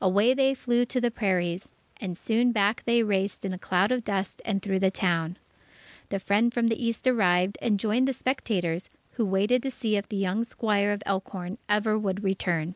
[0.00, 4.02] Away they flew to the prairies, and soon back they raced in a cloud of
[4.02, 5.36] dust and through the town.
[6.08, 10.08] The friend from the East arrived, and joined the spectators, who waited to see if
[10.08, 12.74] the young squire of Elkhorn ever would return.